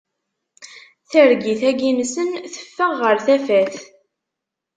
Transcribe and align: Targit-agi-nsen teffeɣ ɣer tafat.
Targit-agi-nsen 1.11 2.29
teffeɣ 2.53 2.91
ɣer 3.01 3.15
tafat. 3.25 3.75